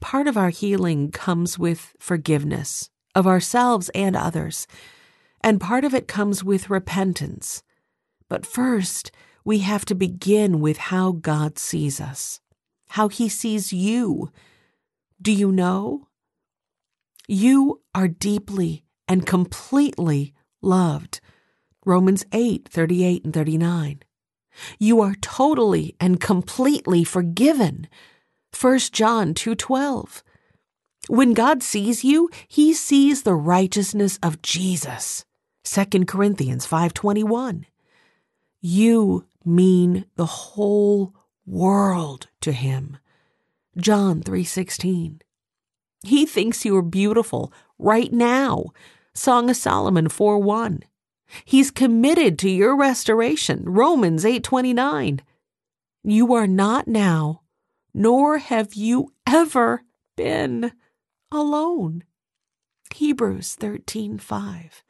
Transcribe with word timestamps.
Part 0.00 0.26
of 0.28 0.36
our 0.36 0.50
healing 0.50 1.10
comes 1.10 1.58
with 1.58 1.94
forgiveness 1.98 2.90
of 3.14 3.26
ourselves 3.26 3.90
and 3.94 4.14
others, 4.14 4.66
and 5.42 5.60
part 5.60 5.84
of 5.84 5.94
it 5.94 6.06
comes 6.06 6.44
with 6.44 6.70
repentance. 6.70 7.62
But 8.28 8.46
first, 8.46 9.10
we 9.44 9.60
have 9.60 9.84
to 9.86 9.94
begin 9.94 10.60
with 10.60 10.76
how 10.76 11.12
God 11.12 11.58
sees 11.58 12.00
us, 12.00 12.40
how 12.90 13.08
He 13.08 13.28
sees 13.28 13.72
you. 13.72 14.30
Do 15.20 15.32
you 15.32 15.50
know? 15.50 16.08
You 17.26 17.82
are 17.94 18.08
deeply 18.08 18.84
and 19.08 19.26
completely 19.26 20.34
loved. 20.62 21.20
Romans 21.84 22.24
8 22.32 22.68
38 22.68 23.24
and 23.24 23.34
39. 23.34 24.02
You 24.78 25.00
are 25.00 25.14
totally 25.20 25.96
and 26.00 26.20
completely 26.20 27.04
forgiven. 27.04 27.88
1 28.52 28.92
John 28.92 29.34
2:12. 29.34 30.22
When 31.08 31.32
God 31.32 31.62
sees 31.62 32.04
you, 32.04 32.28
he 32.48 32.74
sees 32.74 33.22
the 33.22 33.34
righteousness 33.34 34.18
of 34.22 34.42
Jesus. 34.42 35.24
2 35.64 36.06
Corinthians 36.06 36.66
5:21. 36.66 37.66
You 38.60 39.26
mean 39.44 40.04
the 40.16 40.26
whole 40.26 41.14
world 41.46 42.28
to 42.40 42.52
him. 42.52 42.98
John 43.76 44.22
3:16. 44.22 45.22
He 46.02 46.26
thinks 46.26 46.64
you 46.64 46.76
are 46.76 46.82
beautiful 46.82 47.52
right 47.78 48.12
now. 48.12 48.66
Song 49.14 49.50
of 49.50 49.56
Solomon 49.56 50.08
4:1. 50.08 50.82
He's 51.44 51.70
committed 51.70 52.38
to 52.38 52.50
your 52.50 52.76
restoration. 52.76 53.64
Romans 53.64 54.24
8:29. 54.24 55.20
You 56.02 56.32
are 56.34 56.46
not 56.46 56.88
now, 56.88 57.42
nor 57.98 58.38
have 58.38 58.74
you 58.74 59.12
ever 59.26 59.82
been 60.16 60.70
alone. 61.32 62.04
Hebrews 62.94 63.56
13:5. 63.56 64.84